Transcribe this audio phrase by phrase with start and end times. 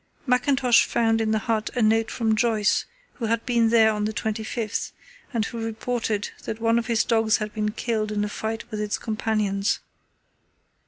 [0.25, 2.85] Mackintosh found in the hut a note from Joyce,
[3.19, 4.93] who had been there on the 25th,
[5.31, 8.81] and who reported that one of his dogs had been killed in a fight with
[8.81, 9.79] its companions.